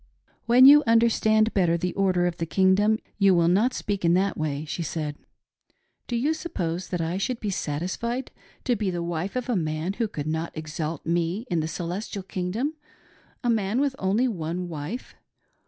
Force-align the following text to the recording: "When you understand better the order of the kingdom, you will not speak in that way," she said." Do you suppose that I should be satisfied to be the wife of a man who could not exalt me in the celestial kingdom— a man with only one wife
"When 0.47 0.65
you 0.65 0.83
understand 0.87 1.53
better 1.53 1.77
the 1.77 1.93
order 1.93 2.25
of 2.25 2.37
the 2.37 2.47
kingdom, 2.47 2.97
you 3.19 3.35
will 3.35 3.47
not 3.47 3.75
speak 3.75 4.03
in 4.03 4.15
that 4.15 4.35
way," 4.35 4.65
she 4.65 4.81
said." 4.81 5.15
Do 6.07 6.15
you 6.15 6.33
suppose 6.33 6.87
that 6.87 7.01
I 7.01 7.19
should 7.19 7.39
be 7.39 7.51
satisfied 7.51 8.31
to 8.63 8.75
be 8.75 8.89
the 8.89 9.03
wife 9.03 9.35
of 9.35 9.47
a 9.47 9.55
man 9.55 9.93
who 9.93 10.07
could 10.07 10.25
not 10.25 10.57
exalt 10.57 11.05
me 11.05 11.45
in 11.51 11.59
the 11.59 11.67
celestial 11.67 12.23
kingdom— 12.23 12.73
a 13.43 13.49
man 13.51 13.79
with 13.79 13.95
only 13.99 14.27
one 14.27 14.67
wife 14.69 15.13